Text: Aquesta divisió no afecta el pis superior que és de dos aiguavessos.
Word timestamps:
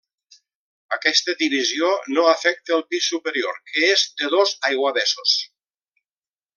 Aquesta 0.95 1.35
divisió 1.41 1.91
no 2.15 2.25
afecta 2.31 2.75
el 2.79 2.83
pis 2.95 3.11
superior 3.13 3.63
que 3.71 3.87
és 3.93 4.09
de 4.23 4.35
dos 4.37 4.59
aiguavessos. 4.73 5.39